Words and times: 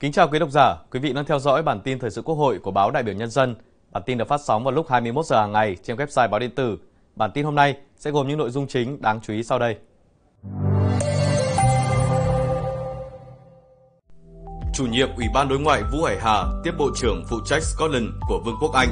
Kính 0.00 0.12
chào 0.12 0.28
quý 0.28 0.38
độc 0.38 0.50
giả, 0.50 0.76
quý 0.90 1.00
vị 1.00 1.12
đang 1.12 1.24
theo 1.24 1.38
dõi 1.38 1.62
bản 1.62 1.80
tin 1.80 1.98
thời 1.98 2.10
sự 2.10 2.22
Quốc 2.22 2.34
hội 2.34 2.58
của 2.58 2.70
báo 2.70 2.90
Đại 2.90 3.02
biểu 3.02 3.14
Nhân 3.14 3.30
dân. 3.30 3.54
Bản 3.92 4.02
tin 4.06 4.18
được 4.18 4.28
phát 4.28 4.40
sóng 4.40 4.64
vào 4.64 4.72
lúc 4.72 4.86
21 4.88 5.26
giờ 5.26 5.40
hàng 5.40 5.52
ngày 5.52 5.76
trên 5.82 5.96
website 5.96 6.28
báo 6.28 6.40
điện 6.40 6.50
tử. 6.50 6.78
Bản 7.16 7.30
tin 7.34 7.44
hôm 7.44 7.54
nay 7.54 7.76
sẽ 7.96 8.10
gồm 8.10 8.28
những 8.28 8.38
nội 8.38 8.50
dung 8.50 8.66
chính 8.66 9.02
đáng 9.02 9.20
chú 9.22 9.32
ý 9.32 9.42
sau 9.42 9.58
đây. 9.58 9.76
Chủ 14.74 14.86
nhiệm 14.86 15.08
Ủy 15.16 15.26
ban 15.34 15.48
Đối 15.48 15.58
ngoại 15.58 15.82
Vũ 15.92 16.02
Hải 16.02 16.16
Hà 16.20 16.44
tiếp 16.64 16.72
Bộ 16.78 16.90
trưởng 16.96 17.24
phụ 17.28 17.36
trách 17.46 17.62
Scotland 17.62 18.06
của 18.28 18.40
Vương 18.44 18.56
quốc 18.60 18.72
Anh. 18.72 18.88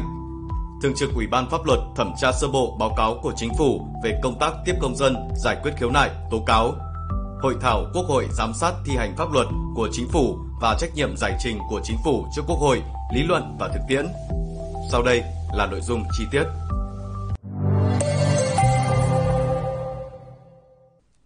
Thường 0.82 0.92
trực 0.96 1.10
Ủy 1.14 1.26
ban 1.26 1.50
Pháp 1.50 1.66
luật 1.66 1.78
thẩm 1.96 2.12
tra 2.20 2.32
sơ 2.32 2.48
bộ 2.48 2.76
báo 2.80 2.94
cáo 2.96 3.18
của 3.22 3.32
Chính 3.36 3.50
phủ 3.58 3.86
về 4.04 4.20
công 4.22 4.38
tác 4.38 4.52
tiếp 4.64 4.74
công 4.80 4.96
dân, 4.96 5.16
giải 5.36 5.56
quyết 5.62 5.72
khiếu 5.76 5.90
nại, 5.90 6.10
tố 6.30 6.42
cáo. 6.46 6.74
Hội 7.42 7.54
thảo 7.60 7.84
Quốc 7.94 8.06
hội 8.06 8.26
giám 8.30 8.52
sát 8.54 8.72
thi 8.84 8.96
hành 8.96 9.16
pháp 9.16 9.32
luật 9.32 9.46
của 9.74 9.88
Chính 9.92 10.08
phủ 10.08 10.38
và 10.60 10.76
trách 10.80 10.94
nhiệm 10.94 11.16
giải 11.16 11.36
trình 11.38 11.58
của 11.68 11.80
Chính 11.84 11.96
phủ 12.04 12.26
trước 12.36 12.42
Quốc 12.46 12.56
hội, 12.56 12.82
lý 13.14 13.22
luận 13.22 13.56
và 13.60 13.68
thực 13.68 13.80
tiễn. 13.88 14.06
Sau 14.90 15.02
đây 15.02 15.22
là 15.54 15.66
nội 15.66 15.80
dung 15.80 16.02
chi 16.18 16.24
tiết. 16.32 16.44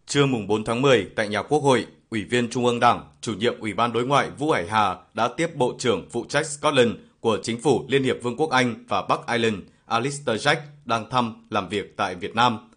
Trưa 0.07 0.27
mùng 0.27 0.47
4 0.47 0.65
tháng 0.65 0.83
10 0.83 1.09
tại 1.17 1.29
nhà 1.29 1.43
Quốc 1.43 1.59
hội, 1.59 1.87
Ủy 2.11 2.25
viên 2.25 2.51
Trung 2.51 2.67
ương 2.67 2.81
Đảng, 2.81 3.05
chủ 3.21 3.35
nhiệm 3.35 3.61
Ủy 3.61 3.75
ban 3.75 3.93
đối 3.93 4.07
ngoại 4.07 4.31
Vũ 4.31 4.51
Hải 4.51 4.67
Hà 4.69 4.97
đã 5.15 5.29
tiếp 5.37 5.51
Bộ 5.55 5.75
trưởng 5.79 6.09
phụ 6.11 6.25
trách 6.29 6.47
Scotland 6.47 6.91
của 7.21 7.39
Chính 7.43 7.61
phủ 7.61 7.85
Liên 7.89 8.03
hiệp 8.03 8.17
Vương 8.23 8.37
quốc 8.37 8.51
Anh 8.51 8.85
và 8.89 9.03
Bắc 9.03 9.21
Ireland 9.27 9.57
Alistair 9.87 10.47
Jack 10.47 10.57
đang 10.85 11.11
thăm 11.11 11.47
làm 11.51 11.69
việc 11.69 11.97
tại 11.97 12.15
Việt 12.15 12.35
Nam. 12.35 12.70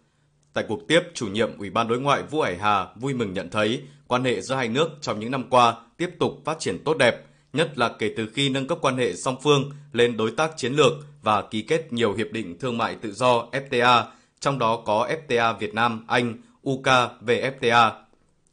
Tại 0.54 0.64
cuộc 0.68 0.88
tiếp, 0.88 1.00
chủ 1.14 1.26
nhiệm 1.26 1.58
Ủy 1.58 1.70
ban 1.70 1.88
đối 1.88 2.00
ngoại 2.00 2.22
Vũ 2.22 2.40
Hải 2.40 2.56
Hà 2.56 2.86
vui 2.94 3.14
mừng 3.14 3.32
nhận 3.32 3.50
thấy 3.50 3.82
quan 4.06 4.24
hệ 4.24 4.40
giữa 4.40 4.54
hai 4.54 4.68
nước 4.68 4.88
trong 5.00 5.20
những 5.20 5.30
năm 5.30 5.44
qua 5.50 5.74
tiếp 5.96 6.10
tục 6.18 6.42
phát 6.44 6.58
triển 6.58 6.84
tốt 6.84 6.98
đẹp, 6.98 7.24
nhất 7.52 7.78
là 7.78 7.88
kể 7.98 8.14
từ 8.16 8.28
khi 8.34 8.48
nâng 8.48 8.66
cấp 8.66 8.78
quan 8.80 8.96
hệ 8.96 9.14
song 9.14 9.36
phương 9.42 9.70
lên 9.92 10.16
đối 10.16 10.30
tác 10.30 10.56
chiến 10.56 10.72
lược 10.72 10.92
và 11.22 11.42
ký 11.42 11.62
kết 11.62 11.92
nhiều 11.92 12.14
hiệp 12.14 12.32
định 12.32 12.58
thương 12.58 12.78
mại 12.78 12.94
tự 12.94 13.12
do 13.12 13.46
FTA, 13.52 14.04
trong 14.40 14.58
đó 14.58 14.82
có 14.86 15.08
FTA 15.28 15.58
Việt 15.58 15.74
Nam, 15.74 16.04
Anh, 16.08 16.34
UK 16.70 16.86
fta 17.26 17.90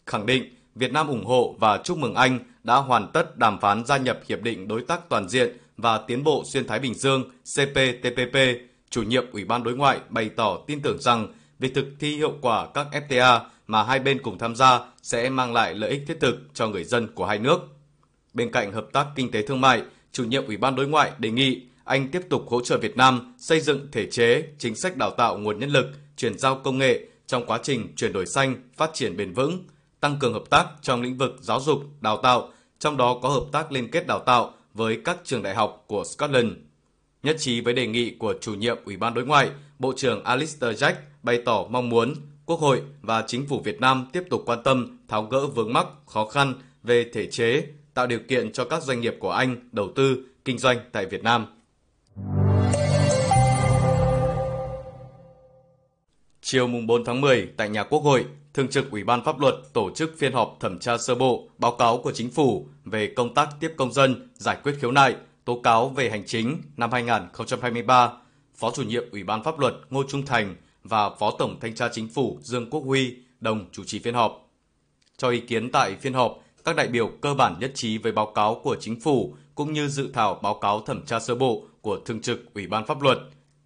Khẳng 0.06 0.26
định 0.26 0.56
Việt 0.76 0.92
Nam 0.92 1.08
ủng 1.08 1.26
hộ 1.26 1.56
và 1.60 1.78
chúc 1.84 1.98
mừng 1.98 2.16
Anh 2.16 2.40
đã 2.64 2.76
hoàn 2.76 3.12
tất 3.12 3.38
đàm 3.38 3.60
phán 3.60 3.86
gia 3.86 3.98
nhập 3.98 4.20
Hiệp 4.28 4.42
định 4.42 4.68
Đối 4.68 4.82
tác 4.82 5.10
Toàn 5.10 5.30
diện 5.30 5.58
và 5.78 5.98
Tiến 5.98 6.24
bộ 6.24 6.44
Xuyên 6.46 6.68
Thái 6.68 6.80
Bình 6.80 6.94
Dương 6.94 7.24
CPTPP, 7.56 8.38
chủ 8.90 9.04
nhiệm 9.04 9.32
Ủy 9.32 9.46
ban 9.46 9.64
Đối 9.64 9.76
ngoại 9.76 10.00
bày 10.10 10.30
tỏ 10.30 10.58
tin 10.68 10.82
tưởng 10.82 10.98
rằng 11.00 11.28
việc 11.62 11.76
thực 11.76 11.86
thi 12.00 12.16
hiệu 12.16 12.34
quả 12.42 12.68
các 12.74 12.88
FTA 12.92 13.40
mà 13.68 13.84
hai 13.84 14.00
bên 14.00 14.22
cùng 14.22 14.38
tham 14.38 14.56
gia 14.56 14.80
sẽ 15.02 15.30
mang 15.30 15.54
lại 15.54 15.74
lợi 15.74 15.90
ích 15.90 16.04
thiết 16.08 16.18
thực 16.20 16.40
cho 16.54 16.68
người 16.68 16.84
dân 16.84 17.08
của 17.16 17.26
hai 17.26 17.40
nước. 17.40 17.60
Bên 18.34 18.52
cạnh 18.52 18.74
hợp 18.74 18.88
tác 18.94 19.08
kinh 19.16 19.32
tế 19.32 19.42
thương 19.42 19.62
mại, 19.62 19.82
chủ 20.12 20.24
nhiệm 20.24 20.46
Ủy 20.46 20.58
ban 20.58 20.76
Đối 20.76 20.88
ngoại 20.88 21.12
đề 21.18 21.32
nghị 21.32 21.62
Anh 21.84 22.12
tiếp 22.12 22.22
tục 22.30 22.46
hỗ 22.50 22.62
trợ 22.62 22.78
Việt 22.78 22.98
Nam 22.98 23.36
xây 23.38 23.60
dựng 23.60 23.88
thể 23.92 24.06
chế, 24.12 24.44
chính 24.58 24.76
sách 24.76 24.98
đào 24.98 25.12
tạo 25.12 25.38
nguồn 25.38 25.60
nhân 25.60 25.70
lực, 25.70 25.86
chuyển 26.18 26.38
giao 26.38 26.56
công 26.56 26.78
nghệ 26.78 27.08
trong 27.28 27.46
quá 27.46 27.60
trình 27.64 27.94
chuyển 27.96 28.14
đổi 28.14 28.26
xanh, 28.26 28.56
phát 28.78 28.90
triển 28.94 29.18
bền 29.18 29.34
vững, 29.34 29.66
tăng 30.00 30.20
cường 30.20 30.34
hợp 30.34 30.44
tác 30.50 30.66
trong 30.82 31.02
lĩnh 31.02 31.18
vực 31.18 31.36
giáo 31.42 31.60
dục, 31.60 31.80
đào 32.02 32.18
tạo, 32.18 32.50
trong 32.80 32.98
đó 32.98 33.20
có 33.22 33.30
hợp 33.30 33.46
tác 33.52 33.72
liên 33.72 33.92
kết 33.92 34.08
đào 34.08 34.20
tạo 34.20 34.54
với 34.74 35.02
các 35.06 35.18
trường 35.24 35.44
đại 35.44 35.56
học 35.56 35.84
của 35.88 36.04
Scotland. 36.04 36.52
Nhất 37.24 37.36
trí 37.40 37.62
với 37.62 37.74
đề 37.74 37.88
nghị 37.88 38.16
của 38.20 38.34
chủ 38.42 38.54
nhiệm 38.54 38.78
Ủy 38.86 38.98
ban 38.98 39.14
Đối 39.14 39.26
ngoại, 39.26 39.50
Bộ 39.82 39.94
trưởng 39.96 40.24
Alistair 40.24 40.84
Jack 40.84 40.94
bày 41.24 41.42
tỏ 41.46 41.66
mong 41.70 41.90
muốn 41.90 42.14
Quốc 42.46 42.60
hội 42.60 42.82
và 43.02 43.24
Chính 43.28 43.48
phủ 43.48 43.60
Việt 43.60 43.82
Nam 43.82 44.08
tiếp 44.14 44.24
tục 44.30 44.44
quan 44.46 44.64
tâm 44.64 44.98
tháo 45.08 45.24
gỡ 45.24 45.48
vướng 45.48 45.74
mắc, 45.74 45.88
khó 46.06 46.26
khăn 46.26 46.54
về 46.84 47.06
thể 47.14 47.28
chế, 47.32 47.64
tạo 47.94 48.08
điều 48.08 48.20
kiện 48.28 48.52
cho 48.52 48.66
các 48.66 48.84
doanh 48.84 49.02
nghiệp 49.02 49.16
của 49.20 49.32
Anh 49.32 49.70
đầu 49.72 49.90
tư, 49.96 50.18
kinh 50.46 50.58
doanh 50.58 50.78
tại 50.92 51.06
Việt 51.06 51.24
Nam. 51.24 51.46
Chiều 56.42 56.68
mùng 56.68 56.88
4 56.88 57.06
tháng 57.06 57.22
10 57.22 57.50
tại 57.58 57.70
nhà 57.70 57.84
Quốc 57.84 58.00
hội, 58.00 58.26
Thường 58.54 58.68
trực 58.68 58.92
Ủy 58.92 59.04
ban 59.04 59.24
Pháp 59.24 59.40
luật 59.40 59.56
tổ 59.74 59.90
chức 59.96 60.14
phiên 60.18 60.34
họp 60.34 60.58
thẩm 60.60 60.80
tra 60.80 60.98
sơ 60.98 61.16
bộ 61.16 61.50
báo 61.58 61.72
cáo 61.72 61.98
của 61.98 62.12
Chính 62.12 62.30
phủ 62.30 62.68
về 62.86 63.14
công 63.16 63.34
tác 63.34 63.50
tiếp 63.60 63.74
công 63.78 63.94
dân, 63.94 64.30
giải 64.34 64.58
quyết 64.64 64.74
khiếu 64.82 64.92
nại, 64.92 65.16
tố 65.46 65.60
cáo 65.64 65.90
về 65.90 66.10
hành 66.10 66.24
chính 66.26 66.58
năm 66.78 66.92
2023. 66.92 68.12
Phó 68.62 68.72
chủ 68.72 68.84
nhiệm 68.84 69.04
Ủy 69.12 69.24
ban 69.24 69.44
Pháp 69.44 69.60
luật 69.60 69.74
Ngô 69.90 70.04
Trung 70.10 70.26
Thành 70.26 70.56
và 70.84 71.10
Phó 71.10 71.32
Tổng 71.40 71.60
Thanh 71.60 71.76
tra 71.76 71.90
Chính 71.90 72.08
phủ 72.08 72.40
Dương 72.42 72.70
Quốc 72.70 72.82
Huy 72.82 73.16
đồng 73.40 73.66
chủ 73.72 73.84
trì 73.84 74.00
phiên 74.00 74.14
họp. 74.14 74.50
Cho 75.18 75.30
ý 75.30 75.40
kiến 75.40 75.72
tại 75.72 75.96
phiên 75.96 76.14
họp, 76.14 76.40
các 76.66 76.76
đại 76.76 76.88
biểu 76.88 77.12
cơ 77.22 77.34
bản 77.34 77.56
nhất 77.60 77.72
trí 77.76 77.98
với 77.98 78.12
báo 78.12 78.26
cáo 78.26 78.62
của 78.64 78.76
Chính 78.80 79.00
phủ 79.00 79.36
cũng 79.56 79.74
như 79.74 79.88
dự 79.88 80.10
thảo 80.14 80.40
báo 80.44 80.54
cáo 80.54 80.82
thẩm 80.82 81.06
tra 81.06 81.20
sơ 81.20 81.36
bộ 81.36 81.64
của 81.82 82.00
Thường 82.06 82.22
trực 82.22 82.54
Ủy 82.54 82.68
ban 82.68 82.86
Pháp 82.86 83.02
luật. 83.02 83.18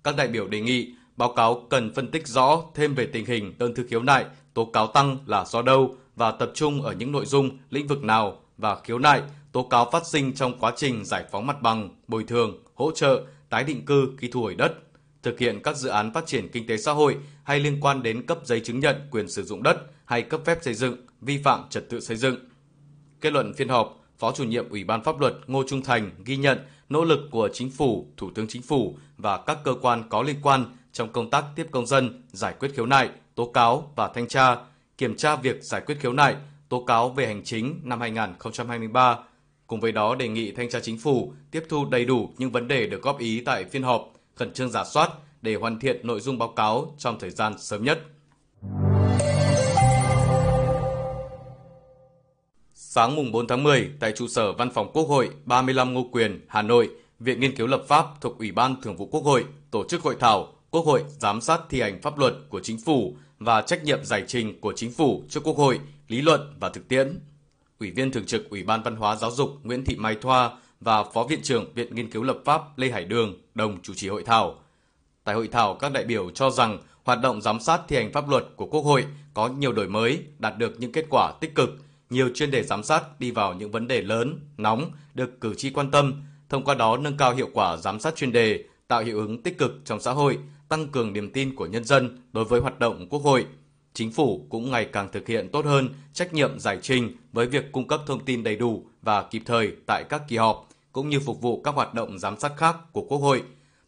Các 0.03 0.16
đại 0.16 0.28
biểu 0.28 0.47
đề 0.47 0.61
nghị 0.61 0.94
báo 1.17 1.33
cáo 1.33 1.66
cần 1.69 1.94
phân 1.94 2.12
tích 2.12 2.27
rõ 2.27 2.63
thêm 2.73 2.95
về 2.95 3.09
tình 3.13 3.25
hình 3.25 3.53
đơn 3.57 3.75
thư 3.75 3.85
khiếu 3.89 4.03
nại, 4.03 4.25
tố 4.53 4.66
cáo 4.66 4.88
tăng 4.88 5.17
là 5.25 5.45
do 5.45 5.62
đâu 5.62 5.95
và 6.16 6.31
tập 6.31 6.51
trung 6.53 6.81
ở 6.81 6.94
những 6.94 7.12
nội 7.12 7.25
dung, 7.25 7.57
lĩnh 7.69 7.88
vực 7.88 8.03
nào 8.03 8.41
và 8.57 8.79
khiếu 8.83 9.00
nại, 9.00 9.22
tố 9.51 9.63
cáo 9.63 9.89
phát 9.91 10.07
sinh 10.07 10.33
trong 10.33 10.59
quá 10.59 10.73
trình 10.75 11.06
giải 11.06 11.25
phóng 11.31 11.47
mặt 11.47 11.62
bằng, 11.62 11.89
bồi 12.07 12.23
thường, 12.23 12.63
hỗ 12.75 12.91
trợ, 12.91 13.22
tái 13.50 13.63
định 13.63 13.85
cư 13.85 14.12
khi 14.17 14.27
thu 14.27 14.41
hồi 14.41 14.56
đất, 14.56 14.73
thực 15.25 15.40
hiện 15.40 15.59
các 15.63 15.78
dự 15.78 15.90
án 15.90 16.13
phát 16.13 16.25
triển 16.28 16.47
kinh 16.52 16.68
tế 16.68 16.78
xã 16.78 16.91
hội 16.91 17.18
hay 17.44 17.59
liên 17.59 17.80
quan 17.81 18.03
đến 18.03 18.25
cấp 18.25 18.38
giấy 18.44 18.59
chứng 18.59 18.80
nhận 18.80 18.96
quyền 19.12 19.30
sử 19.30 19.44
dụng 19.44 19.63
đất 19.63 19.78
hay 20.06 20.22
cấp 20.22 20.41
phép 20.46 20.58
xây 20.62 20.74
dựng, 20.74 20.96
vi 21.22 21.38
phạm 21.38 21.69
trật 21.69 21.90
tự 21.90 22.00
xây 22.00 22.18
dựng. 22.18 22.36
Kết 23.22 23.34
luận 23.34 23.53
phiên 23.53 23.69
họp, 23.69 24.02
Phó 24.18 24.31
chủ 24.31 24.44
nhiệm 24.44 24.69
Ủy 24.69 24.84
ban 24.84 25.03
Pháp 25.03 25.19
luật 25.19 25.34
Ngô 25.47 25.63
Trung 25.68 25.81
Thành 25.81 26.12
ghi 26.25 26.38
nhận 26.38 26.59
nỗ 26.90 27.03
lực 27.03 27.19
của 27.31 27.50
Chính 27.53 27.72
phủ, 27.72 28.08
Thủ 28.18 28.31
tướng 28.36 28.47
Chính 28.47 28.62
phủ 28.62 28.97
và 29.18 29.38
các 29.38 29.58
cơ 29.63 29.74
quan 29.81 30.03
có 30.09 30.22
liên 30.22 30.36
quan 30.41 30.66
trong 30.91 31.12
công 31.12 31.30
tác 31.30 31.46
tiếp 31.56 31.68
công 31.72 31.86
dân, 31.86 32.24
giải 32.31 32.53
quyết 32.59 32.72
khiếu 32.75 32.86
nại, 32.86 33.09
tố 33.36 33.46
cáo 33.46 33.92
và 33.96 34.07
thanh 34.07 34.28
tra, 34.28 34.57
kiểm 34.97 35.16
tra 35.16 35.36
việc 35.36 35.63
giải 35.63 35.81
quyết 35.86 35.97
khiếu 36.00 36.13
nại, 36.13 36.36
tố 36.69 36.84
cáo 36.84 37.09
về 37.09 37.28
hành 37.28 37.44
chính 37.44 37.80
năm 37.84 38.00
2023. 38.00 39.18
Cùng 39.68 39.80
với 39.80 39.92
đó 39.92 40.16
đề 40.16 40.28
nghị 40.28 40.52
thanh 40.52 40.69
tra 40.69 40.80
chính 40.80 40.97
phủ 40.97 41.34
tiếp 41.52 41.63
thu 41.69 41.86
đầy 41.86 42.06
đủ 42.06 42.30
những 42.38 42.52
vấn 42.52 42.68
đề 42.68 42.88
được 42.88 43.02
góp 43.02 43.19
ý 43.19 43.42
tại 43.46 43.66
phiên 43.66 43.84
họp, 43.84 44.15
khẩn 44.35 44.53
trương 44.53 44.69
giả 44.69 44.84
soát 44.84 45.09
để 45.41 45.56
hoàn 45.56 45.79
thiện 45.79 46.07
nội 46.07 46.19
dung 46.19 46.38
báo 46.38 46.53
cáo 46.56 46.96
trong 46.97 47.19
thời 47.19 47.29
gian 47.29 47.57
sớm 47.57 47.84
nhất. 47.84 48.00
Sáng 52.74 53.16
mùng 53.16 53.31
4 53.31 53.47
tháng 53.47 53.63
10, 53.63 53.90
tại 54.00 54.12
trụ 54.16 54.28
sở 54.28 54.51
Văn 54.51 54.69
phòng 54.69 54.91
Quốc 54.94 55.03
hội 55.03 55.29
35 55.45 55.94
Ngô 55.94 56.09
Quyền, 56.12 56.45
Hà 56.47 56.62
Nội, 56.62 56.90
Viện 57.19 57.40
Nghiên 57.40 57.56
cứu 57.56 57.68
Lập 57.68 57.84
pháp 57.88 58.06
thuộc 58.22 58.40
Ủy 58.40 58.51
ban 58.51 58.81
Thường 58.81 58.95
vụ 58.95 59.06
Quốc 59.06 59.24
hội 59.24 59.45
tổ 59.72 59.84
chức 59.90 60.01
hội 60.01 60.16
thảo 60.19 60.53
Quốc 60.72 60.85
hội 60.85 61.03
giám 61.19 61.41
sát 61.41 61.62
thi 61.69 61.81
hành 61.81 62.01
pháp 62.01 62.18
luật 62.18 62.34
của 62.50 62.59
chính 62.59 62.78
phủ 62.85 63.16
và 63.40 63.62
trách 63.62 63.84
nhiệm 63.84 64.06
giải 64.06 64.24
trình 64.28 64.62
của 64.62 64.74
chính 64.75 64.91
phủ 64.91 65.24
trước 65.29 65.44
Quốc 65.44 65.57
hội, 65.57 65.79
lý 66.07 66.22
luận 66.22 66.53
và 66.59 66.69
thực 66.69 66.88
tiễn. 66.88 67.19
Ủy 67.79 67.91
viên 67.91 68.12
thường 68.12 68.25
trực 68.25 68.50
Ủy 68.50 68.63
ban 68.63 68.84
Văn 68.84 68.95
hóa 68.95 69.16
Giáo 69.16 69.31
dục 69.31 69.50
Nguyễn 69.63 69.85
Thị 69.85 69.95
Mai 69.95 70.16
Thoa 70.22 70.51
và 70.80 71.03
Phó 71.03 71.24
Viện 71.24 71.40
trưởng 71.44 71.74
Viện 71.74 71.96
Nghiên 71.96 72.09
cứu 72.09 72.24
Lập 72.24 72.38
pháp 72.46 72.78
Lê 72.78 72.90
Hải 72.90 73.06
Đường 73.06 73.34
đồng 73.56 73.81
chủ 73.81 73.94
trì 73.94 74.09
hội 74.09 74.24
thảo. 74.24 74.56
Tại 75.24 75.36
hội 75.36 75.47
thảo, 75.47 75.75
các 75.75 75.91
đại 75.91 76.03
biểu 76.03 76.30
cho 76.30 76.50
rằng 76.50 76.80
hoạt 77.03 77.22
động 77.22 77.41
giám 77.41 77.59
sát 77.59 77.81
thi 77.88 77.96
hành 77.96 78.12
pháp 78.12 78.30
luật 78.30 78.46
của 78.56 78.66
Quốc 78.66 78.81
hội 78.81 79.06
có 79.34 79.47
nhiều 79.47 79.72
đổi 79.72 79.88
mới, 79.88 80.24
đạt 80.40 80.58
được 80.58 80.80
những 80.80 80.91
kết 80.91 81.06
quả 81.09 81.34
tích 81.41 81.56
cực, 81.56 81.69
nhiều 82.09 82.30
chuyên 82.36 82.52
đề 82.52 82.63
giám 82.63 82.84
sát 82.84 83.19
đi 83.19 83.31
vào 83.31 83.53
những 83.53 83.72
vấn 83.72 83.88
đề 83.88 84.02
lớn, 84.02 84.40
nóng 84.58 84.91
được 85.13 85.41
cử 85.41 85.53
tri 85.56 85.69
quan 85.69 85.91
tâm, 85.91 86.24
thông 86.50 86.63
qua 86.63 86.75
đó 86.75 86.97
nâng 86.97 87.18
cao 87.18 87.36
hiệu 87.36 87.50
quả 87.53 87.78
giám 87.78 88.00
sát 88.00 88.16
chuyên 88.16 88.31
đề, 88.31 88.63
tạo 88.88 89.03
hiệu 89.03 89.18
ứng 89.18 89.44
tích 89.44 89.57
cực 89.57 89.72
trong 89.86 90.00
xã 90.00 90.12
hội, 90.12 90.38
tăng 90.69 90.88
cường 90.88 91.13
niềm 91.13 91.31
tin 91.31 91.56
của 91.56 91.66
nhân 91.66 91.84
dân 91.84 92.22
đối 92.34 92.46
với 92.46 92.62
hoạt 92.62 92.80
động 92.80 93.07
Quốc 93.09 93.19
hội. 93.19 93.46
Chính 93.95 94.11
phủ 94.11 94.45
cũng 94.50 94.72
ngày 94.72 94.85
càng 94.85 95.09
thực 95.11 95.28
hiện 95.28 95.50
tốt 95.51 95.66
hơn 95.66 95.89
trách 96.13 96.33
nhiệm 96.33 96.59
giải 96.59 96.80
trình 96.81 97.12
với 97.33 97.47
việc 97.47 97.71
cung 97.71 97.88
cấp 97.88 98.01
thông 98.07 98.25
tin 98.25 98.44
đầy 98.44 98.56
đủ 98.56 98.86
và 99.01 99.24
kịp 99.24 99.42
thời 99.45 99.71
tại 99.86 100.03
các 100.09 100.21
kỳ 100.27 100.38
họp, 100.38 100.69
cũng 100.92 101.09
như 101.09 101.19
phục 101.19 101.42
vụ 101.42 101.62
các 101.62 101.75
hoạt 101.75 101.94
động 101.94 102.19
giám 102.19 102.39
sát 102.39 102.51
khác 102.57 102.75
của 102.92 103.01
Quốc 103.01 103.18
hội. 103.18 103.44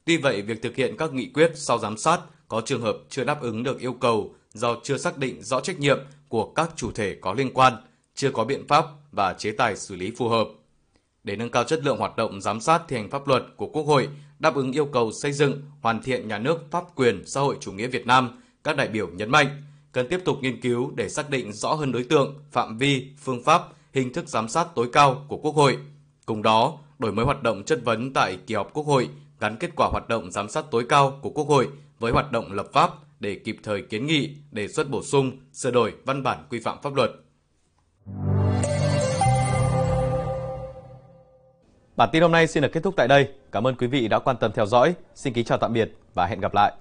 Tuy 0.06 0.18
vậy, 0.18 0.42
việc 0.42 0.62
thực 0.62 0.76
hiện 0.76 0.98
các 0.98 1.14
nghị 1.14 1.26
quyết 1.26 1.52
sau 1.56 1.80
giám 1.80 1.98
sát 1.98 2.20
có 2.48 2.62
trường 2.66 2.82
hợp 2.82 2.98
chưa 3.10 3.24
đáp 3.24 3.42
ứng 3.42 3.64
được 3.64 3.80
yêu 3.80 3.94
cầu 3.94 4.36
do 4.54 4.76
chưa 4.84 4.98
xác 4.98 5.18
định 5.18 5.44
rõ 5.44 5.60
trách 5.60 5.80
nhiệm 5.80 6.00
của 6.28 6.46
các 6.46 6.70
chủ 6.76 6.92
thể 6.92 7.18
có 7.22 7.34
liên 7.34 7.54
quan, 7.54 7.74
chưa 8.16 8.32
có 8.32 8.46
biện 8.46 8.68
pháp 8.68 8.86
và 9.12 9.34
chế 9.34 9.52
tài 9.52 9.78
xử 9.78 9.96
lý 9.96 10.12
phù 10.18 10.30
hợp. 10.30 10.48
Để 11.24 11.36
nâng 11.36 11.52
cao 11.52 11.64
chất 11.64 11.84
lượng 11.84 11.98
hoạt 11.98 12.16
động 12.18 12.42
giám 12.42 12.62
sát 12.62 12.82
thi 12.88 12.96
hành 12.96 13.10
pháp 13.10 13.28
luật 13.28 13.44
của 13.58 13.68
Quốc 13.68 13.84
hội, 13.84 14.10
đáp 14.40 14.56
ứng 14.56 14.72
yêu 14.72 14.86
cầu 14.86 15.12
xây 15.22 15.32
dựng, 15.32 15.62
hoàn 15.82 16.02
thiện 16.02 16.28
nhà 16.28 16.38
nước 16.38 16.72
pháp 16.72 16.84
quyền 16.96 17.24
xã 17.26 17.42
hội 17.42 17.58
chủ 17.60 17.72
nghĩa 17.72 17.88
Việt 17.88 18.08
Nam, 18.08 18.42
các 18.64 18.78
đại 18.78 18.88
biểu 18.88 19.08
nhấn 19.08 19.30
mạnh 19.30 19.64
cần 19.98 20.08
tiếp 20.08 20.22
tục 20.26 20.38
nghiên 20.42 20.62
cứu 20.62 20.92
để 20.96 21.10
xác 21.10 21.30
định 21.30 21.54
rõ 21.54 21.74
hơn 21.74 21.92
đối 21.92 22.04
tượng, 22.04 22.36
phạm 22.52 22.78
vi, 22.78 23.12
phương 23.18 23.44
pháp, 23.44 23.62
hình 23.94 24.14
thức 24.14 24.28
giám 24.28 24.48
sát 24.48 24.68
tối 24.76 24.90
cao 24.94 25.26
của 25.28 25.38
Quốc 25.38 25.56
hội. 25.56 25.78
Cùng 26.26 26.42
đó, 26.42 26.78
đổi 27.00 27.12
mới 27.12 27.26
hoạt 27.26 27.44
động 27.44 27.64
chất 27.64 27.80
vấn 27.86 28.14
tại 28.14 28.38
kỳ 28.48 28.56
họp 28.56 28.74
Quốc 28.74 28.86
hội 28.86 29.10
gắn 29.40 29.58
kết 29.58 29.70
quả 29.76 29.88
hoạt 29.88 30.08
động 30.08 30.32
giám 30.32 30.50
sát 30.50 30.66
tối 30.72 30.86
cao 30.90 31.20
của 31.22 31.30
Quốc 31.30 31.48
hội 31.48 31.68
với 32.00 32.12
hoạt 32.12 32.32
động 32.32 32.52
lập 32.52 32.68
pháp 32.74 32.92
để 33.20 33.36
kịp 33.36 33.58
thời 33.64 33.82
kiến 33.82 34.08
nghị, 34.08 34.36
đề 34.52 34.68
xuất 34.68 34.90
bổ 34.90 35.04
sung, 35.04 35.32
sửa 35.54 35.72
đổi 35.72 35.94
văn 36.06 36.24
bản 36.24 36.38
quy 36.50 36.60
phạm 36.60 36.78
pháp 36.82 36.96
luật. 36.96 37.12
Bản 41.96 42.10
tin 42.12 42.22
hôm 42.22 42.32
nay 42.32 42.48
xin 42.48 42.64
được 42.64 42.70
kết 42.72 42.84
thúc 42.84 42.94
tại 42.98 43.08
đây. 43.08 43.30
Cảm 43.52 43.68
ơn 43.68 43.76
quý 43.76 43.88
vị 43.88 44.08
đã 44.08 44.20
quan 44.20 44.38
tâm 44.38 44.52
theo 44.56 44.66
dõi. 44.66 44.94
Xin 45.16 45.34
kính 45.34 45.46
chào 45.46 45.58
tạm 45.58 45.74
biệt 45.74 45.92
và 46.14 46.26
hẹn 46.26 46.40
gặp 46.40 46.54
lại. 46.54 46.74